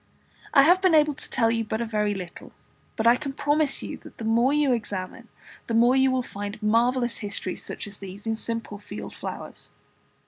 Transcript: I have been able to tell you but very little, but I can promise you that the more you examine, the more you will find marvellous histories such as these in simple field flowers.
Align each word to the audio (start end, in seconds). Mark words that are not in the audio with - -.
I 0.51 0.63
have 0.63 0.81
been 0.81 0.95
able 0.95 1.13
to 1.13 1.29
tell 1.29 1.51
you 1.51 1.63
but 1.63 1.79
very 1.81 2.15
little, 2.15 2.53
but 2.95 3.05
I 3.05 3.15
can 3.15 3.33
promise 3.33 3.83
you 3.83 3.97
that 3.97 4.17
the 4.17 4.23
more 4.25 4.51
you 4.51 4.73
examine, 4.73 5.27
the 5.67 5.75
more 5.75 5.95
you 5.95 6.09
will 6.09 6.23
find 6.23 6.57
marvellous 6.59 7.19
histories 7.19 7.63
such 7.63 7.85
as 7.85 7.99
these 7.99 8.25
in 8.25 8.33
simple 8.33 8.79
field 8.79 9.15
flowers. 9.15 9.69